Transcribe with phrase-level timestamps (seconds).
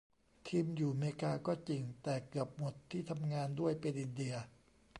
[0.47, 4.35] ทีมอยู่เมกาก็จริง แต่เกือบหมดที่ทำงานด้วยเป็นอินเดีย